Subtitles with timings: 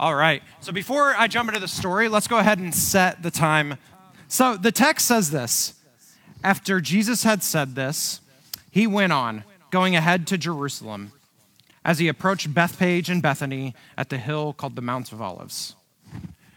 [0.00, 0.42] All right.
[0.60, 3.76] So before I jump into the story, let's go ahead and set the time.
[4.28, 5.74] So the text says this
[6.42, 8.22] After Jesus had said this,
[8.70, 11.12] he went on, going ahead to Jerusalem.
[11.84, 15.76] As he approached Bethphage and Bethany at the hill called the Mount of Olives.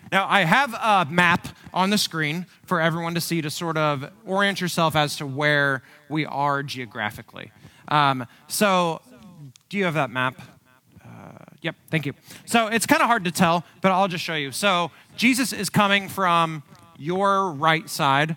[0.09, 4.09] Now, I have a map on the screen for everyone to see to sort of
[4.25, 7.51] orient yourself as to where we are geographically.
[7.89, 9.01] Um, so,
[9.67, 10.41] do you have that map?
[11.63, 12.13] Yep, thank you.
[12.45, 14.51] So it's kind of hard to tell, but I'll just show you.
[14.51, 16.61] So Jesus is coming from
[16.97, 18.35] your right side.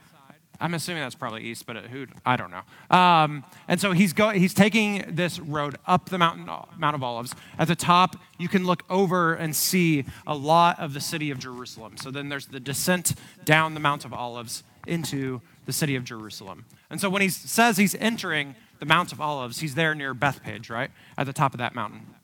[0.60, 2.96] I'm assuming that's probably east, but who I don't know.
[2.96, 4.40] Um, and so he's going.
[4.40, 7.34] He's taking this road up the mountain, Mount of Olives.
[7.58, 11.38] At the top, you can look over and see a lot of the city of
[11.38, 11.96] Jerusalem.
[11.98, 13.14] So then there's the descent
[13.44, 16.64] down the Mount of Olives into the city of Jerusalem.
[16.88, 20.70] And so when he says he's entering the Mount of Olives, he's there near Bethphage,
[20.70, 22.15] right at the top of that mountain.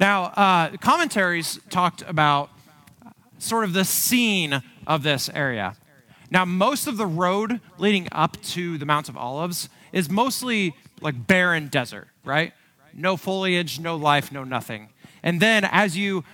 [0.00, 2.48] Now, uh, commentaries talked about
[3.36, 5.76] sort of the scene of this area.
[6.30, 11.26] Now, most of the road leading up to the Mount of Olives is mostly like
[11.26, 12.54] barren desert, right?
[12.94, 14.88] No foliage, no life, no nothing.
[15.22, 16.24] And then as you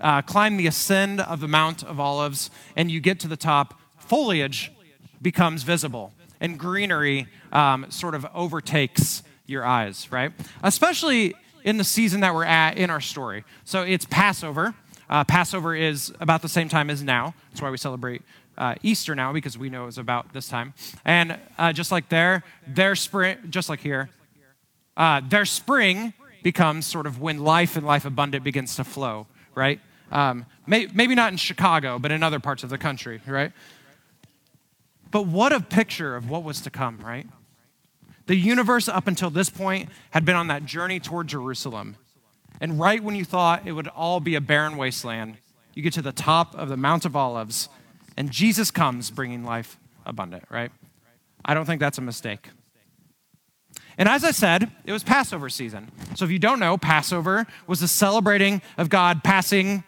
[0.00, 3.78] uh, climb the ascend of the Mount of Olives and you get to the top,
[3.98, 4.72] foliage
[5.20, 10.32] becomes visible and greenery um, sort of overtakes your eyes, right?
[10.62, 11.34] Especially
[11.64, 13.44] in the season that we're at in our story.
[13.64, 14.74] So it's Passover.
[15.08, 17.34] Uh, Passover is about the same time as now.
[17.50, 18.22] That's why we celebrate
[18.56, 20.74] uh, Easter now because we know it's about this time.
[21.04, 24.10] And uh, just like there, their spring, just like here,
[24.96, 29.80] uh, their spring becomes sort of when life and life abundant begins to flow, right?
[30.12, 33.52] Um, may, maybe not in Chicago, but in other parts of the country, right?
[35.10, 37.26] But what a picture of what was to come, right?
[38.30, 41.96] The universe, up until this point, had been on that journey toward Jerusalem.
[42.60, 45.38] And right when you thought it would all be a barren wasteland,
[45.74, 47.68] you get to the top of the Mount of Olives,
[48.16, 50.70] and Jesus comes bringing life abundant, right?
[51.44, 52.50] I don't think that's a mistake.
[53.98, 55.90] And as I said, it was Passover season.
[56.14, 59.82] So if you don't know, Passover was the celebrating of God passing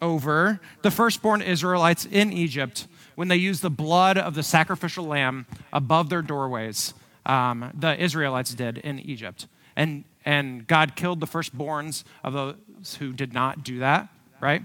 [0.00, 5.44] over the firstborn Israelites in Egypt when they used the blood of the sacrificial lamb
[5.70, 6.94] above their doorways
[7.26, 9.46] um, the Israelites did in Egypt.
[9.76, 14.08] And, and God killed the firstborns of those who did not do that,
[14.40, 14.64] right?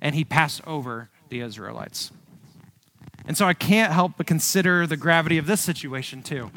[0.00, 2.10] And he passed over the Israelites.
[3.26, 6.50] And so I can't help but consider the gravity of this situation too.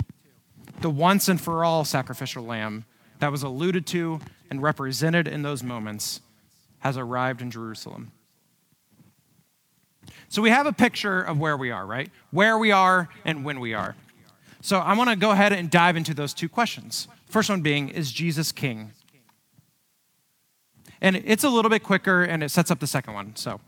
[0.82, 2.86] The once and for all sacrificial lamb
[3.20, 4.20] that was alluded to
[4.50, 6.22] and represented in those moments
[6.80, 8.12] has arrived in Jerusalem.
[10.30, 12.10] So we have a picture of where we are, right?
[12.32, 13.96] Where we are and when we are.
[14.64, 17.10] So I want to go ahead and dive into those two questions.
[17.28, 18.94] First one being, is Jesus king?
[21.02, 23.36] And it's a little bit quicker and it sets up the second one.
[23.36, 23.60] So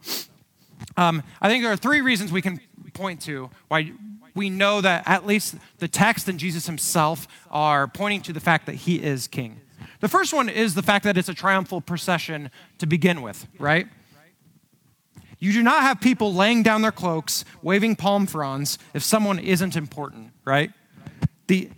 [0.95, 2.61] um, I think there are three reasons we can
[2.94, 3.91] point to why
[4.35, 8.66] we know that at least the text and Jesus himself are pointing to the fact
[8.66, 9.59] that he is king.
[10.00, 13.89] The first one is the fact that it's a triumphal procession to begin with, right?
[15.39, 19.75] You do not have people laying down their cloaks, waving palm fronds if someone isn't
[19.75, 20.72] important, right?
[21.47, 21.69] The,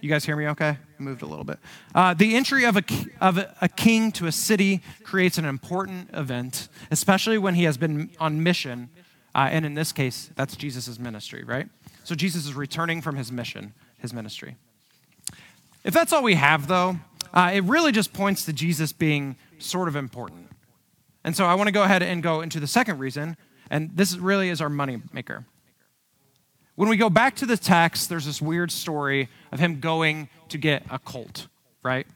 [0.00, 0.78] you guys hear me okay?
[0.98, 1.58] I moved a little bit.
[1.94, 2.82] Uh, the entry of, a,
[3.20, 8.10] of a king to a city creates an important event, especially when he has been
[8.18, 8.90] on mission.
[9.34, 11.68] Uh, and in this case, that's Jesus' ministry, right?
[12.04, 14.56] So Jesus is returning from his mission, his ministry.
[15.84, 16.96] If that's all we have, though,
[17.32, 20.48] uh, it really just points to Jesus being sort of important.
[21.22, 23.36] And so I want to go ahead and go into the second reason,
[23.70, 25.44] and this really is our money maker.
[26.76, 30.58] When we go back to the text, there's this weird story of him going to
[30.58, 31.48] get a colt,
[31.82, 32.06] right?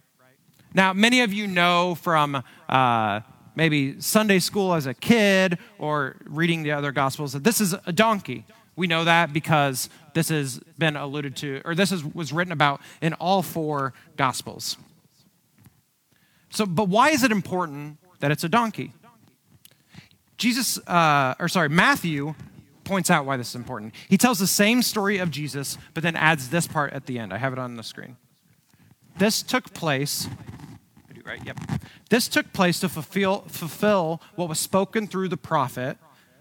[0.75, 3.21] Now, many of you know from uh,
[3.54, 7.93] maybe Sunday school as a kid or reading the other gospels that this is a
[7.93, 8.44] donkey.
[8.76, 12.82] We know that because this has been alluded to, or this is, was written about
[13.00, 14.77] in all four gospels.
[16.50, 18.92] So, but why is it important that it's a donkey?
[20.36, 22.34] Jesus, uh, or sorry, Matthew
[22.91, 23.95] points out why this is important.
[24.09, 27.33] He tells the same story of Jesus, but then adds this part at the end.
[27.33, 28.16] I have it on the screen.
[29.16, 30.27] This took place,
[31.25, 31.41] right?
[31.47, 31.60] Yep.
[32.09, 35.98] This took place to fulfill, fulfill what was spoken through the prophet.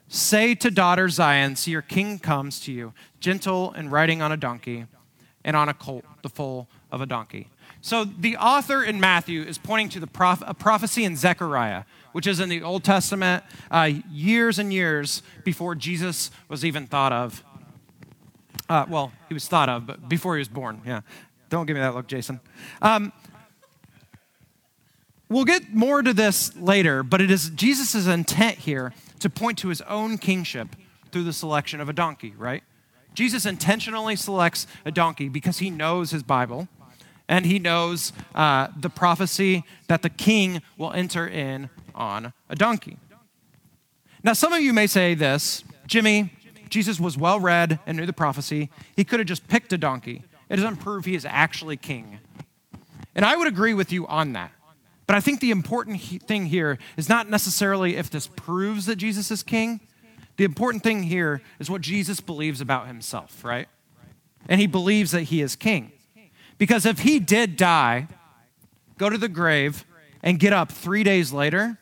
[0.08, 4.38] Say to daughter Zion, see your king comes to you, gentle and riding on a
[4.38, 4.88] donkey,
[5.46, 7.50] and on a colt, the foal of a donkey.
[7.82, 10.10] So the author in Matthew is pointing to the
[10.46, 15.76] a prophecy in Zechariah which is in the Old Testament, uh, years and years before
[15.76, 17.44] Jesus was even thought of.
[18.68, 20.82] Uh, well, he was thought of, but before he was born.
[20.86, 21.02] Yeah.
[21.50, 22.40] Don't give me that look, Jason.
[22.82, 23.12] Um,
[25.28, 29.70] we'll get more to this later, but it is Jesus' intent here to point to
[29.70, 30.76] his own kingship
[31.12, 32.64] through the selection of a donkey, right?
[33.16, 36.68] Jesus intentionally selects a donkey because he knows his Bible
[37.30, 42.98] and he knows uh, the prophecy that the king will enter in on a donkey.
[44.24, 46.34] Now, some of you may say this Jimmy,
[46.68, 48.70] Jesus was well read and knew the prophecy.
[48.96, 50.24] He could have just picked a donkey.
[50.50, 52.20] It doesn't prove he is actually king.
[53.16, 54.52] And I would agree with you on that.
[55.06, 59.32] But I think the important thing here is not necessarily if this proves that Jesus
[59.32, 59.82] is king.
[60.38, 63.68] The important thing here is what Jesus believes about himself, right?
[64.48, 65.92] And he believes that he is king.
[66.60, 68.08] Because if he did die,
[69.00, 69.86] go to the grave,
[70.22, 71.78] and get up three days later,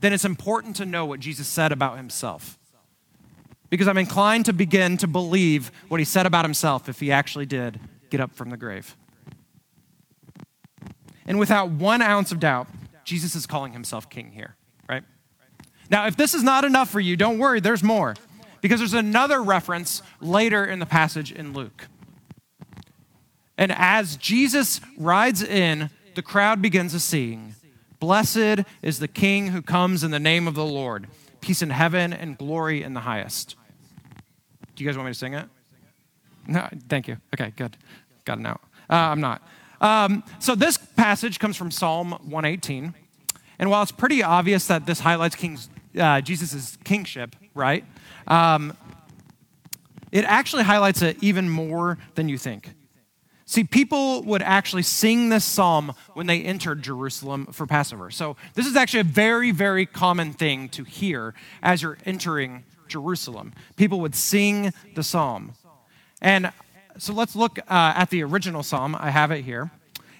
[0.00, 2.58] then it's important to know what Jesus said about himself.
[3.70, 7.46] Because I'm inclined to begin to believe what he said about himself if he actually
[7.46, 8.96] did get up from the grave.
[11.26, 12.68] And without one ounce of doubt,
[13.04, 14.56] Jesus is calling himself king here,
[14.88, 15.02] right?
[15.90, 18.14] Now, if this is not enough for you, don't worry, there's more.
[18.60, 21.88] Because there's another reference later in the passage in Luke.
[23.58, 27.56] And as Jesus rides in, the crowd begins to sing,
[28.00, 31.08] Blessed is the King who comes in the name of the Lord.
[31.40, 33.56] Peace in heaven and glory in the highest.
[34.76, 35.46] Do you guys want me to sing it?
[36.46, 37.18] No, thank you.
[37.34, 37.76] Okay, good.
[38.24, 38.60] Got it now.
[38.88, 39.42] Uh, I'm not.
[39.80, 42.94] Um, so this passage comes from Psalm 118.
[43.58, 45.36] And while it's pretty obvious that this highlights
[45.98, 47.84] uh, Jesus' kingship, right?
[48.28, 48.76] Um,
[50.12, 52.70] it actually highlights it even more than you think.
[53.50, 58.10] See, people would actually sing this psalm when they entered Jerusalem for Passover.
[58.10, 63.54] So, this is actually a very, very common thing to hear as you're entering Jerusalem.
[63.76, 65.54] People would sing the psalm.
[66.20, 66.52] And
[66.98, 68.94] so, let's look uh, at the original psalm.
[68.94, 69.70] I have it here.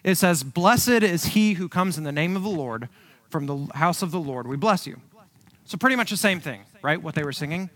[0.02, 2.88] It says, Blessed is he who comes in the name of the Lord
[3.28, 4.48] from the house of the Lord.
[4.48, 5.02] We bless you.
[5.66, 7.02] So, pretty much the same thing, right?
[7.02, 7.68] What they were singing.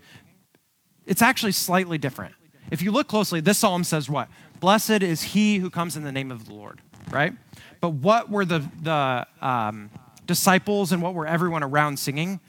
[1.05, 2.33] It's actually slightly different.
[2.71, 4.29] If you look closely, this psalm says what?
[4.63, 6.79] Blessed is he who comes in the name of the Lord,
[7.11, 7.33] right?
[7.81, 9.89] But what were the, the um,
[10.25, 12.39] disciples and what were everyone around singing?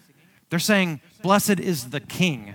[0.48, 2.54] They're saying, Blessed is the king,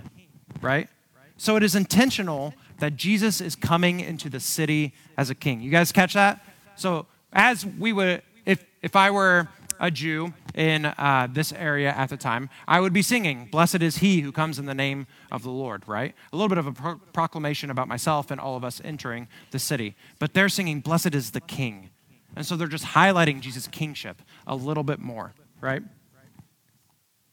[0.62, 0.88] right?
[1.36, 5.60] So it is intentional that Jesus is coming into the city as a king.
[5.60, 6.42] You guys catch that?
[6.74, 9.46] So as we would, if, if I were
[9.80, 13.96] a Jew in uh, this area at the time, I would be singing, Blessed is
[13.96, 16.14] he who comes in the name of the Lord, right?
[16.32, 19.58] A little bit of a pro- proclamation about myself and all of us entering the
[19.58, 19.96] city.
[20.18, 21.90] But they're singing, Blessed is the king.
[22.36, 25.82] And so they're just highlighting Jesus' kingship a little bit more, right?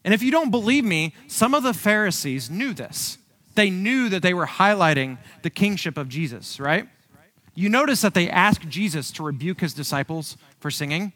[0.04, 3.18] And if you don't believe me, some of the Pharisees knew this.
[3.56, 6.88] They knew that they were highlighting the kingship of Jesus, right?
[7.56, 11.12] You notice that they asked Jesus to rebuke his disciples for singing.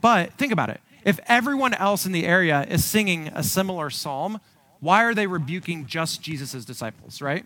[0.00, 0.80] But think about it.
[1.04, 4.40] If everyone else in the area is singing a similar psalm,
[4.80, 7.44] why are they rebuking just Jesus' disciples, right?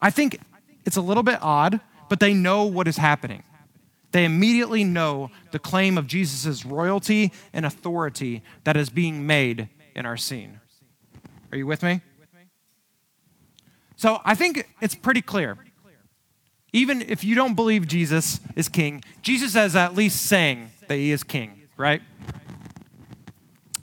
[0.00, 0.40] I think
[0.84, 3.42] it's a little bit odd, but they know what is happening.
[4.12, 10.06] They immediately know the claim of Jesus' royalty and authority that is being made in
[10.06, 10.60] our scene.
[11.52, 12.00] Are you with me?
[13.96, 15.58] So I think it's pretty clear.
[16.72, 21.12] Even if you don't believe Jesus is king, Jesus is at least saying that he
[21.12, 22.02] is king, right?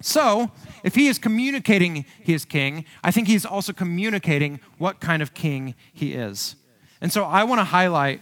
[0.01, 0.51] So,
[0.83, 5.33] if he is communicating he is king, I think he's also communicating what kind of
[5.33, 6.57] king he is.
[6.99, 8.21] And so I want to highlight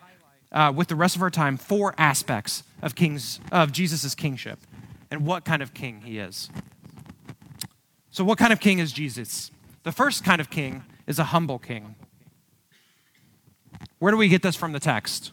[0.52, 4.60] uh, with the rest of our time four aspects of kings of Jesus' kingship
[5.10, 6.52] and what kind of king he is.
[8.12, 9.50] So, what kind of king is Jesus?
[9.82, 11.96] The first kind of king is a humble king.
[13.98, 15.32] Where do we get this from the text?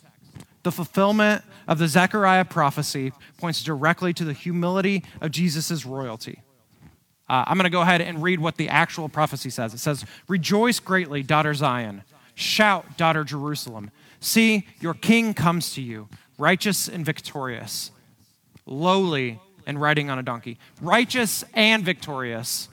[0.63, 6.43] The fulfillment of the Zechariah prophecy points directly to the humility of Jesus' royalty.
[7.29, 9.75] Uh, I'm going to go ahead and read what the actual prophecy says.
[9.75, 12.03] It says, Rejoice greatly, daughter Zion.
[12.35, 13.91] Shout, daughter Jerusalem.
[14.21, 17.91] See, your king comes to you, righteous and victorious,
[18.67, 20.59] lowly and riding on a donkey.
[20.81, 22.69] Righteous and victorious,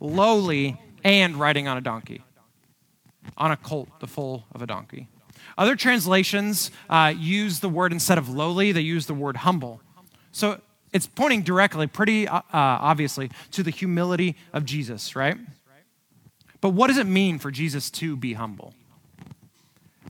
[0.00, 2.22] lowly and riding on a donkey.
[3.36, 5.08] On a colt, the foal of a donkey.
[5.56, 9.80] Other translations uh, use the word, instead of lowly, they use the word humble.
[10.32, 10.60] So
[10.92, 15.36] it's pointing directly, pretty uh, uh, obviously, to the humility of Jesus, right?
[16.60, 18.74] But what does it mean for Jesus to be humble?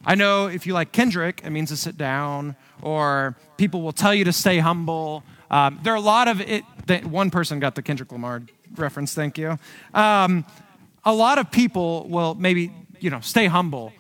[0.06, 4.14] I know if you like Kendrick, it means to sit down, or people will tell
[4.14, 5.24] you to stay humble.
[5.50, 6.64] Um, there are a lot of it.
[7.06, 8.42] One person got the Kendrick Lamar
[8.76, 9.58] reference, thank you.
[9.94, 10.44] Um,
[11.04, 13.92] a lot of people will maybe, you know, stay humble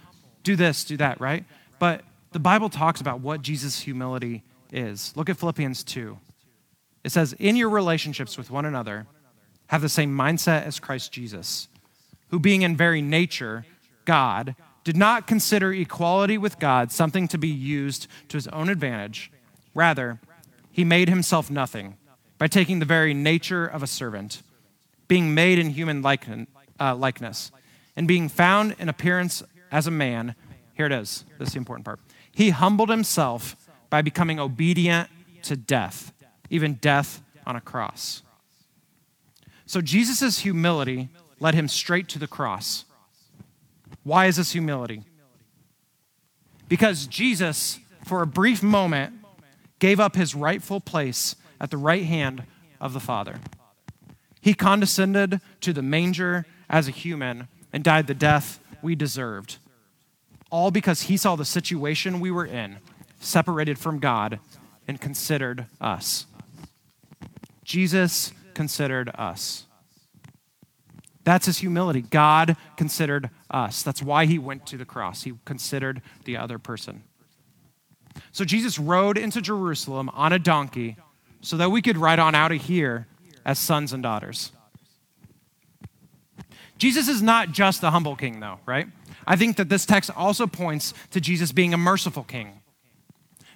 [0.44, 1.44] do this, do that, right?
[1.78, 5.12] But the Bible talks about what Jesus' humility is.
[5.16, 6.18] Look at Philippians 2.
[7.02, 9.06] It says, In your relationships with one another,
[9.68, 11.68] have the same mindset as Christ Jesus,
[12.28, 13.64] who, being in very nature
[14.04, 19.30] God, did not consider equality with God something to be used to his own advantage.
[19.74, 20.20] Rather,
[20.70, 21.96] he made himself nothing
[22.36, 24.42] by taking the very nature of a servant,
[25.08, 27.50] being made in human uh, likeness,
[27.96, 29.42] and being found in appearance
[29.74, 30.36] as a man.
[30.74, 31.24] Here it is.
[31.36, 31.98] This is the important part.
[32.30, 33.56] He humbled himself
[33.90, 35.10] by becoming obedient
[35.42, 36.12] to death,
[36.48, 38.22] even death on a cross.
[39.66, 41.08] So Jesus' humility
[41.40, 42.84] led him straight to the cross.
[44.04, 45.02] Why is this humility?
[46.68, 49.14] Because Jesus, for a brief moment,
[49.80, 52.44] gave up his rightful place at the right hand
[52.80, 53.40] of the Father.
[54.40, 59.58] He condescended to the manger as a human and died the death we deserved.
[60.54, 62.78] All because he saw the situation we were in,
[63.18, 64.38] separated from God,
[64.86, 66.26] and considered us.
[67.64, 69.66] Jesus considered us.
[71.24, 72.02] That's his humility.
[72.02, 73.82] God considered us.
[73.82, 75.24] That's why he went to the cross.
[75.24, 77.02] He considered the other person.
[78.30, 80.96] So Jesus rode into Jerusalem on a donkey
[81.40, 83.08] so that we could ride on out of here
[83.44, 84.52] as sons and daughters.
[86.78, 88.86] Jesus is not just a humble king, though, right?
[89.26, 92.60] I think that this text also points to Jesus being a merciful king.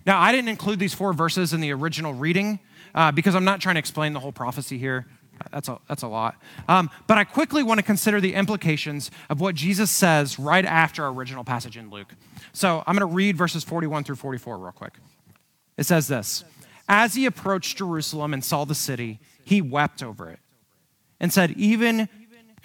[0.07, 2.61] Now, I didn't include these four verses in the original reading
[2.95, 5.07] uh, because I'm not trying to explain the whole prophecy here.
[5.53, 6.37] That's a, that's a lot.
[6.69, 11.05] Um, but I quickly want to consider the implications of what Jesus says right after
[11.05, 12.15] our original passage in Luke.
[12.53, 14.95] So I'm going to read verses 41 through 44 real quick.
[15.77, 16.45] It says this
[16.89, 20.41] As he approached Jerusalem and saw the city, he wept over it
[21.21, 22.09] and said, Even,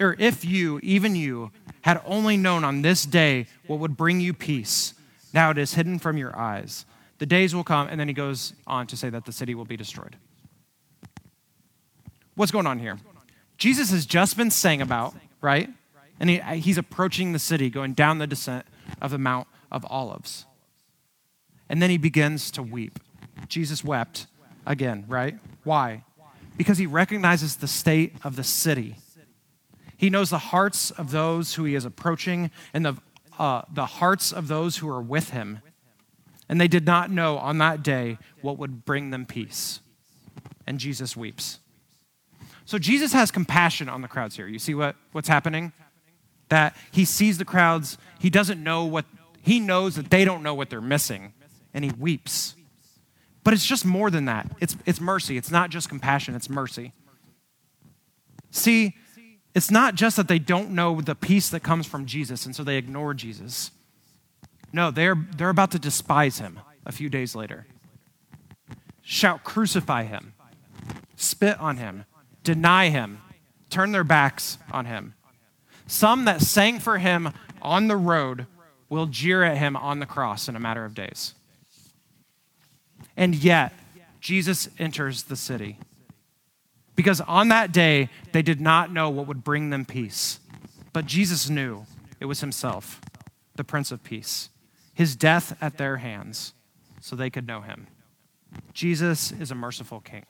[0.00, 1.50] or if you, even you,
[1.82, 4.94] had only known on this day what would bring you peace,
[5.32, 6.86] now it is hidden from your eyes.
[7.18, 9.64] The days will come, and then he goes on to say that the city will
[9.64, 10.16] be destroyed.
[12.34, 12.98] What's going on here?
[13.58, 15.70] Jesus has just been saying about, right?
[16.18, 18.66] And he, he's approaching the city, going down the descent
[19.00, 20.46] of the Mount of Olives.
[21.68, 22.98] And then he begins to weep.
[23.48, 24.26] Jesus wept
[24.66, 25.38] again, right?
[25.64, 26.04] Why?
[26.56, 28.96] Because he recognizes the state of the city.
[29.96, 32.94] He knows the hearts of those who he is approaching and the,
[33.38, 35.60] uh, the hearts of those who are with him.
[36.48, 39.80] And they did not know on that day what would bring them peace.
[40.66, 41.60] And Jesus weeps.
[42.64, 44.46] So Jesus has compassion on the crowds here.
[44.46, 45.72] You see what, what's happening?
[46.48, 49.04] That he sees the crowds, he doesn't know what,
[49.42, 51.32] he knows that they don't know what they're missing,
[51.72, 52.54] and he weeps.
[53.42, 54.50] But it's just more than that.
[54.60, 55.36] It's, it's mercy.
[55.36, 56.92] It's not just compassion, it's mercy.
[58.50, 58.96] See,
[59.54, 62.64] it's not just that they don't know the peace that comes from Jesus, and so
[62.64, 63.70] they ignore Jesus.
[64.72, 67.66] No, they're, they're about to despise him a few days later.
[69.02, 70.34] Shout, crucify him,
[71.16, 72.04] spit on him,
[72.42, 73.20] deny him,
[73.70, 75.14] turn their backs on him.
[75.86, 77.30] Some that sang for him
[77.62, 78.46] on the road
[78.88, 81.34] will jeer at him on the cross in a matter of days.
[83.16, 83.72] And yet,
[84.20, 85.78] Jesus enters the city.
[86.96, 90.40] Because on that day, they did not know what would bring them peace.
[90.92, 91.86] But Jesus knew
[92.20, 93.00] it was himself,
[93.56, 94.50] the Prince of Peace,
[94.92, 96.54] his death at their hands,
[97.00, 97.88] so they could know him.
[98.72, 100.24] Jesus is a merciful king.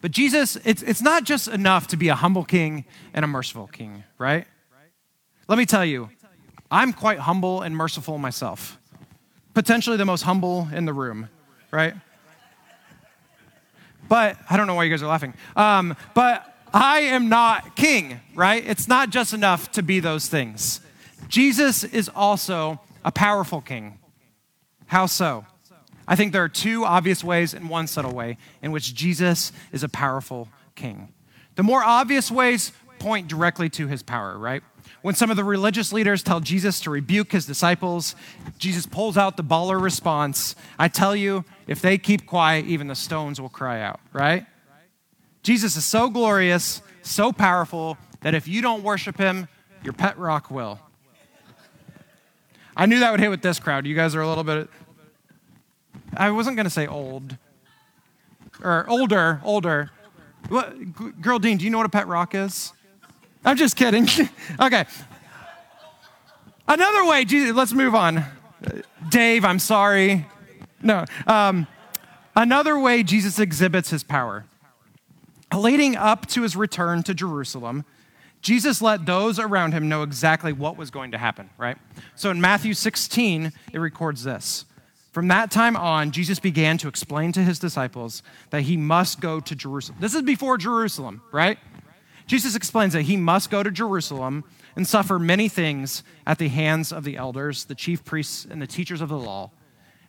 [0.00, 3.66] But Jesus, it's, it's not just enough to be a humble king and a merciful
[3.66, 4.46] king, right?
[5.48, 6.10] Let me tell you,
[6.70, 8.78] I'm quite humble and merciful myself.
[9.54, 11.28] Potentially the most humble in the room,
[11.70, 11.94] right?
[14.08, 15.34] But I don't know why you guys are laughing.
[15.56, 18.64] Um, but I am not king, right?
[18.66, 20.80] It's not just enough to be those things.
[21.28, 23.98] Jesus is also a powerful king.
[24.86, 25.46] How so?
[26.08, 29.82] I think there are two obvious ways and one subtle way in which Jesus is
[29.82, 31.12] a powerful king.
[31.56, 34.62] The more obvious ways point directly to his power, right?
[35.02, 38.14] When some of the religious leaders tell Jesus to rebuke his disciples,
[38.58, 42.94] Jesus pulls out the baller response I tell you, if they keep quiet, even the
[42.94, 44.46] stones will cry out, right?
[45.42, 49.48] Jesus is so glorious, so powerful, that if you don't worship him,
[49.84, 50.80] your pet rock will.
[52.76, 53.86] I knew that would hit with this crowd.
[53.86, 54.68] You guys are a little bit
[56.16, 57.36] I wasn't going to say old
[58.62, 59.90] or older, older.
[60.48, 62.72] What, Girl Dean, do you know what a pet rock is?
[63.44, 64.08] I'm just kidding.
[64.60, 64.86] okay.
[66.66, 68.24] Another way, Jesus, let's move on.
[69.10, 70.26] Dave, I'm sorry.
[70.86, 71.04] No.
[71.26, 71.66] Um,
[72.36, 74.46] another way Jesus exhibits his power.
[75.54, 77.84] Leading up to his return to Jerusalem,
[78.40, 81.76] Jesus let those around him know exactly what was going to happen, right?
[82.14, 84.64] So in Matthew 16, it records this
[85.10, 89.40] From that time on, Jesus began to explain to his disciples that he must go
[89.40, 89.98] to Jerusalem.
[90.00, 91.58] This is before Jerusalem, right?
[92.26, 94.44] Jesus explains that he must go to Jerusalem
[94.76, 98.66] and suffer many things at the hands of the elders, the chief priests, and the
[98.66, 99.50] teachers of the law,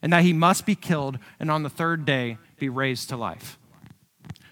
[0.02, 3.58] and that he must be killed and on the third day be raised to life.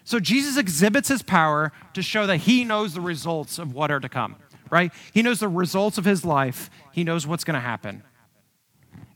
[0.04, 4.00] So Jesus exhibits his power to show that he knows the results of what are
[4.00, 4.36] to come,
[4.70, 4.92] right?
[5.12, 8.02] He knows the results of his life, he knows what's going to happen.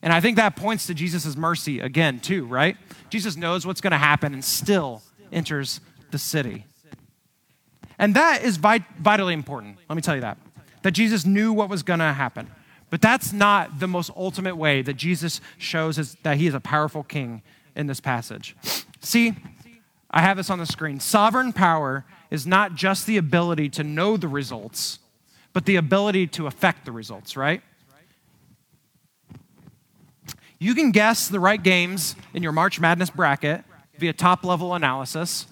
[0.03, 2.77] And I think that points to Jesus' mercy again, too, right?
[3.11, 6.65] Jesus knows what's going to happen and still enters the city.
[7.99, 9.77] And that is vitally important.
[9.89, 10.39] Let me tell you that.
[10.83, 12.51] That Jesus knew what was going to happen.
[12.91, 16.61] But that's not the most ultimate way that Jesus shows us that he is a
[16.61, 17.43] powerful king
[17.77, 18.57] in this passage.
[19.01, 19.35] See,
[20.11, 20.99] I have this on the screen.
[21.01, 24.99] Sovereign power is not just the ability to know the results,
[25.53, 27.63] but the ability to affect the results, right?
[30.59, 33.65] You can guess the right games in your March Madness bracket
[33.99, 35.47] via top level analysis.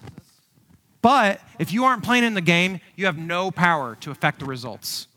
[1.00, 4.44] But if you aren't playing in the game, you have no power to affect the
[4.44, 5.07] results.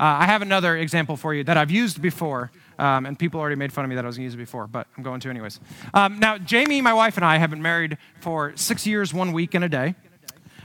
[0.00, 3.56] Uh, I have another example for you that I've used before, um, and people already
[3.56, 5.20] made fun of me that I was going to use it before, but I'm going
[5.20, 5.60] to anyways.
[5.92, 9.54] Um, now, Jamie, my wife, and I have been married for six years, one week,
[9.54, 9.94] and a day.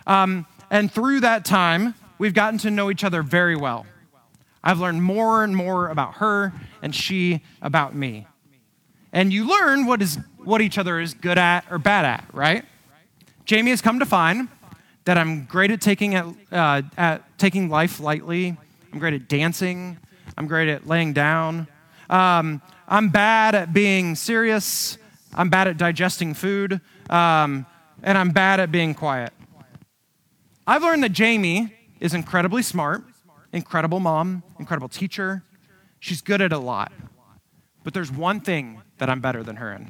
[0.07, 3.85] Um, and through that time, we've gotten to know each other very well.
[4.63, 8.27] I've learned more and more about her and she about me.
[9.11, 12.65] And you learn what, is, what each other is good at or bad at, right?
[13.45, 14.49] Jamie has come to find
[15.05, 18.57] that I'm great at taking, it, uh, at taking life lightly.
[18.91, 19.97] I'm great at dancing.
[20.37, 21.67] I'm great at laying down.
[22.09, 24.97] Um, I'm bad at being serious.
[25.33, 26.81] I'm bad at digesting food.
[27.09, 27.65] Um,
[28.01, 29.33] and I'm bad at being quiet.
[30.65, 33.03] I've learned that Jamie is incredibly smart
[33.53, 35.43] incredible mom, incredible teacher.
[35.99, 36.91] She's good at a lot.
[37.83, 39.89] But there's one thing that I'm better than her in.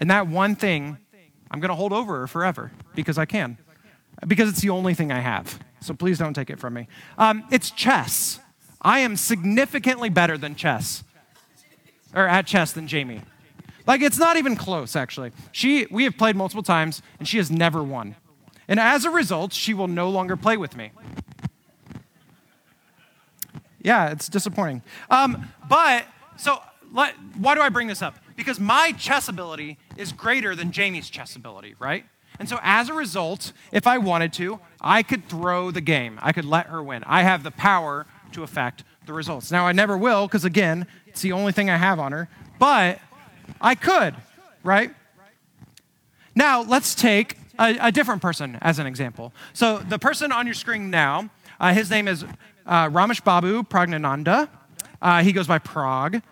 [0.00, 0.98] And that one thing,
[1.50, 3.58] I'm going to hold over her forever because I can,
[4.26, 5.58] because it's the only thing I have.
[5.80, 6.88] So please don't take it from me.
[7.18, 8.38] Um, it's chess.
[8.80, 11.04] I am significantly better than chess,
[12.14, 13.22] or at chess than Jamie.
[13.86, 15.32] Like it's not even close, actually.
[15.50, 18.16] She, we have played multiple times, and she has never won.
[18.68, 20.92] And as a result, she will no longer play with me.
[23.80, 24.82] Yeah, it's disappointing.
[25.10, 26.60] Um, but, so
[26.92, 28.16] let, why do I bring this up?
[28.36, 32.04] Because my chess ability is greater than Jamie's chess ability, right?
[32.42, 36.18] And so as a result, if I wanted to, I could throw the game.
[36.20, 37.04] I could let her win.
[37.06, 39.52] I have the power to affect the results.
[39.52, 42.28] Now, I never will, because again, it's the only thing I have on her,
[42.58, 42.98] but
[43.60, 44.16] I could,
[44.64, 44.92] right?
[46.34, 49.32] Now, let's take a, a different person as an example.
[49.52, 52.24] So, the person on your screen now, uh, his name is
[52.66, 54.48] uh, Rameshbabu Praggnanandhaa.
[55.00, 56.24] Uh, he goes by Pragg.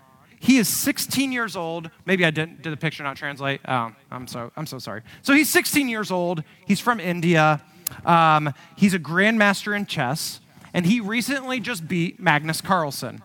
[0.42, 1.90] He is 16 years old.
[2.07, 3.61] Maybe I didn't did the picture not translate.
[3.68, 5.03] Oh, I'm so I'm so sorry.
[5.20, 6.42] So he's 16 years old.
[6.66, 7.62] He's from India.
[8.07, 10.40] Um, he's a grandmaster in chess,
[10.72, 13.22] and he recently just beat Magnus Carlsen,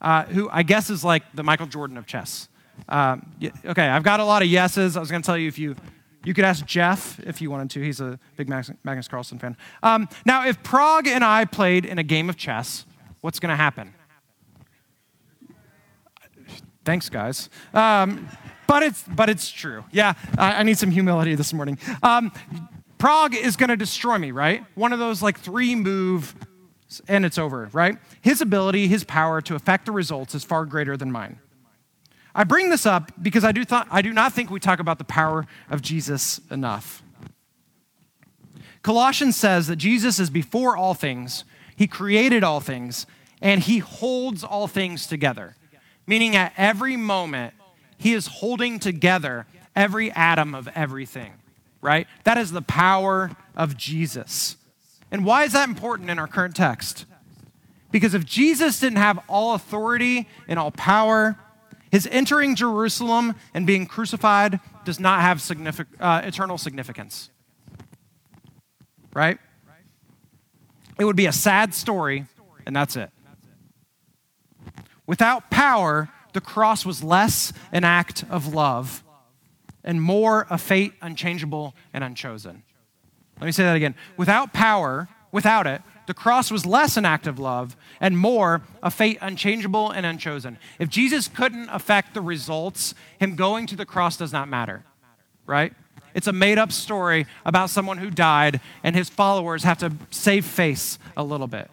[0.00, 2.48] uh, who I guess is like the Michael Jordan of chess.
[2.88, 3.32] Um,
[3.64, 4.96] okay, I've got a lot of yeses.
[4.96, 5.74] I was going to tell you if you
[6.24, 7.82] you could ask Jeff if you wanted to.
[7.82, 9.56] He's a big Magnus Carlsen fan.
[9.82, 12.86] Um, now, if Pragg and I played in a game of chess,
[13.20, 13.94] what's going to happen?
[16.84, 17.48] Thanks, guys.
[17.74, 18.28] Um,
[18.66, 19.84] but it's but it's true.
[19.90, 21.78] Yeah, I, I need some humility this morning.
[22.02, 22.32] Um,
[22.98, 24.64] Pragg is going to destroy me, right?
[24.74, 26.34] One of those like three move,
[27.08, 27.96] and it's over, right?
[28.20, 31.38] His ability, his power to affect the results is far greater than mine.
[32.34, 34.98] I bring this up because I do, th- I do not think we talk about
[34.98, 37.02] the power of Jesus enough.
[38.82, 43.06] Colossians says that Jesus is before all things, he created all things,
[43.42, 45.56] and he holds all things together.
[46.10, 47.54] Meaning, at every moment,
[47.96, 49.46] he is holding together
[49.76, 51.34] every atom of everything,
[51.80, 52.08] right?
[52.24, 54.56] That is the power of Jesus.
[55.12, 57.06] And why is that important in our current text?
[57.92, 61.38] Because if Jesus didn't have all authority and all power,
[61.92, 67.30] his entering Jerusalem and being crucified does not have signific- uh, eternal significance.
[69.14, 69.38] Right?
[70.98, 72.26] It would be a sad story,
[72.66, 73.10] and that's it.
[75.10, 79.02] Without power, the cross was less an act of love
[79.82, 82.62] and more a fate unchangeable and unchosen.
[83.40, 83.96] Let me say that again.
[84.16, 88.90] Without power, without it, the cross was less an act of love and more a
[88.92, 90.58] fate unchangeable and unchosen.
[90.78, 94.84] If Jesus couldn't affect the results, him going to the cross does not matter,
[95.44, 95.72] right?
[96.14, 100.46] It's a made up story about someone who died, and his followers have to save
[100.46, 101.68] face a little bit.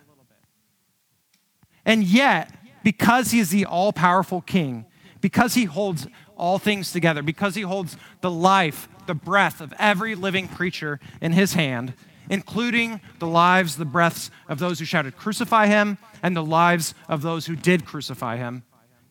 [1.86, 2.52] And yet,
[2.88, 4.86] because he is the all powerful king,
[5.20, 10.16] because he holds all things together, because he holds the life, the breath of every
[10.16, 11.94] living creature in his hand,
[12.30, 17.22] including the lives, the breaths of those who shouted, Crucify him, and the lives of
[17.24, 18.64] those who did crucify him.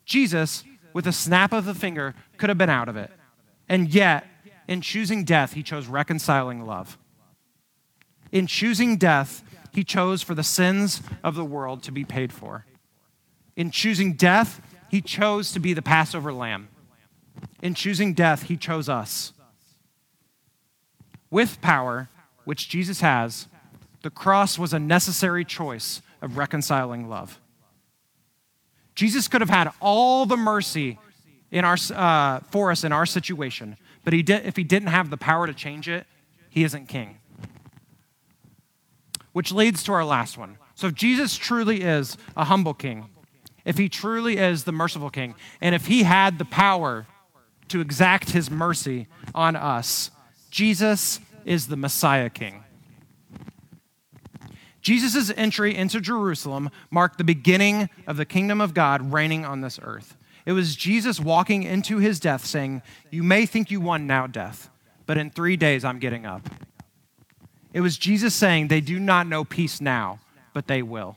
[0.07, 3.11] Jesus, with a snap of the finger, could have been out of it.
[3.69, 4.27] And yet,
[4.67, 6.97] in choosing death, he chose reconciling love.
[8.33, 12.65] In choosing death, he chose for the sins of the world to be paid for.
[13.57, 16.69] In choosing death, he chose to be the Passover lamb.
[17.63, 19.33] In choosing death, he chose us.
[21.31, 22.09] With power,
[22.45, 23.49] which Jesus has,
[24.03, 27.41] the cross was a necessary choice of reconciling love.
[28.95, 30.99] Jesus could have had all the mercy
[31.51, 35.11] in our, uh, for us in our situation, but he did, if he didn't have
[35.11, 36.07] the power to change it,
[36.49, 37.19] he isn't king.
[39.33, 40.57] Which leads to our last one.
[40.75, 43.07] So if Jesus truly is a humble king,
[43.67, 47.07] if he truly is the merciful king, and if he had the power
[47.69, 50.11] to exact his mercy on us,
[50.51, 52.63] Jesus is the Messiah king.
[54.81, 59.81] Jesus' entry into Jerusalem marked the beginning of the kingdom of God reigning on this
[59.83, 60.17] earth.
[60.47, 64.71] It was Jesus walking into his death saying, You may think you won now, death,
[65.05, 66.49] but in three days I'm getting up.
[67.73, 70.21] It was Jesus saying, They do not know peace now,
[70.55, 71.17] but they will.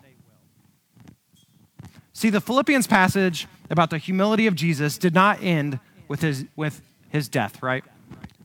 [2.20, 5.80] See, the Philippians passage about the humility of Jesus did not end
[6.10, 7.82] with his, with his death, right?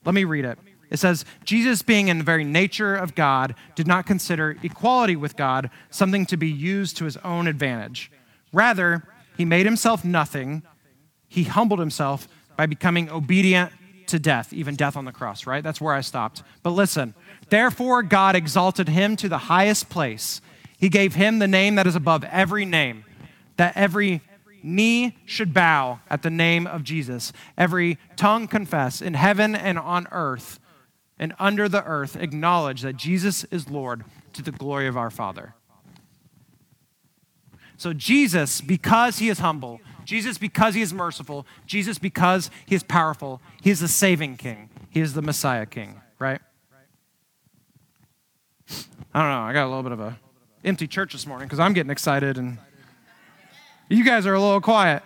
[0.04, 0.60] Let me read it.
[0.90, 5.34] It says, Jesus, being in the very nature of God, did not consider equality with
[5.34, 8.12] God something to be used to his own advantage.
[8.52, 9.02] Rather,
[9.36, 10.62] he made himself nothing.
[11.26, 13.72] He humbled himself by becoming obedient
[14.06, 15.64] to death, even death on the cross, right?
[15.64, 16.44] That's where I stopped.
[16.62, 17.12] But listen,
[17.48, 20.40] therefore, God exalted him to the highest place.
[20.78, 23.04] He gave him the name that is above every name
[23.56, 24.22] that every
[24.62, 30.08] knee should bow at the name of Jesus, every tongue confess in heaven and on
[30.10, 30.58] earth
[31.18, 35.54] and under the earth, acknowledge that Jesus is Lord to the glory of our Father.
[37.76, 42.82] So, Jesus, because he is humble, Jesus, because he is merciful, Jesus, because he is
[42.82, 44.70] powerful, he is the saving king.
[44.90, 46.40] He is the Messiah king, right?
[49.12, 49.40] I don't know.
[49.40, 50.18] I got a little bit of a
[50.64, 52.58] empty church this morning because I'm getting excited and
[53.88, 55.02] you guys are a little quiet.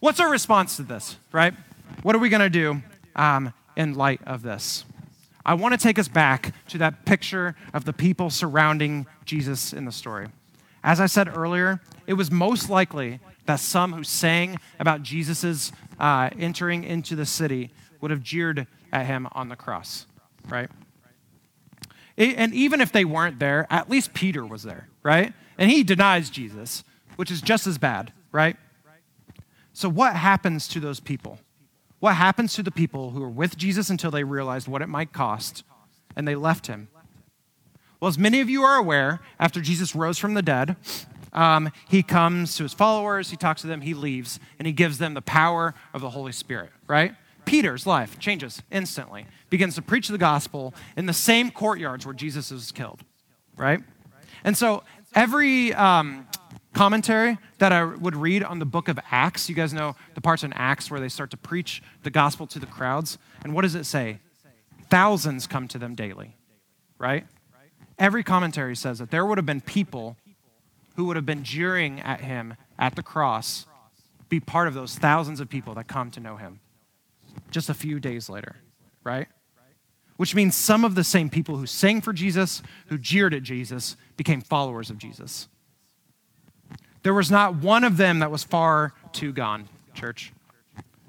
[0.00, 1.54] What's our response to this, right?
[2.02, 2.82] What are we going to do
[3.14, 4.84] um, in light of this?
[5.44, 9.84] I want to take us back to that picture of the people surrounding Jesus in
[9.84, 10.28] the story.
[10.82, 16.30] As I said earlier, it was most likely that some who sang about Jesus' uh,
[16.38, 20.06] entering into the city would have jeered at him on the cross,
[20.48, 20.70] right?
[22.16, 25.32] and even if they weren't there, at least Peter was there, right?
[25.56, 26.84] And he denies Jesus
[27.20, 28.56] which is just as bad, right?
[29.74, 31.38] So, what happens to those people?
[31.98, 35.12] What happens to the people who were with Jesus until they realized what it might
[35.12, 35.62] cost
[36.16, 36.88] and they left him?
[38.00, 40.76] Well, as many of you are aware, after Jesus rose from the dead,
[41.34, 44.96] um, he comes to his followers, he talks to them, he leaves, and he gives
[44.96, 47.14] them the power of the Holy Spirit, right?
[47.44, 52.50] Peter's life changes instantly, begins to preach the gospel in the same courtyards where Jesus
[52.50, 53.04] was killed,
[53.58, 53.80] right?
[54.42, 56.26] And so every um,
[56.80, 59.50] commentary that I would read on the book of Acts.
[59.50, 62.58] You guys know the parts in Acts where they start to preach the gospel to
[62.58, 63.18] the crowds.
[63.44, 64.20] And what does it say?
[64.88, 66.36] Thousands come to them daily,
[66.96, 67.26] right?
[67.98, 70.16] Every commentary says that there would have been people
[70.96, 73.66] who would have been jeering at him at the cross
[74.30, 76.60] be part of those thousands of people that come to know him
[77.50, 78.56] just a few days later,
[79.04, 79.28] right?
[80.16, 83.96] Which means some of the same people who sang for Jesus, who jeered at Jesus,
[84.16, 85.46] became followers of Jesus.
[87.02, 90.32] There was not one of them that was far too gone, church.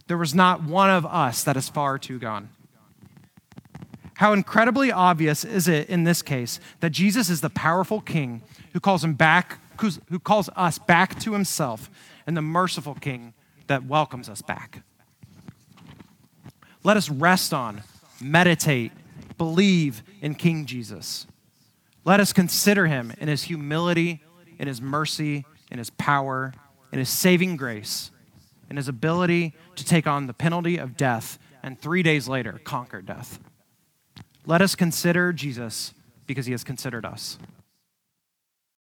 [0.08, 2.50] There was not one of us that is far too gone.
[4.16, 8.42] How incredibly obvious is it in this case that Jesus is the powerful king
[8.74, 9.60] who calls him back,
[10.10, 11.90] who calls us back to himself,
[12.28, 13.34] and the merciful king
[13.68, 14.84] that welcomes us back.
[16.84, 17.84] Let us rest on,
[18.22, 18.92] meditate,
[19.38, 21.26] believe in King Jesus.
[22.06, 24.22] Let us consider him in his humility,
[24.60, 26.54] in his mercy, in his power,
[26.92, 28.12] in his saving grace,
[28.70, 33.02] in his ability to take on the penalty of death and three days later conquer
[33.02, 33.40] death.
[34.46, 35.94] Let us consider Jesus
[36.26, 37.38] because he has considered us.